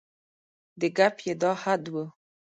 [0.79, 1.95] د ګپ یې دا حد و.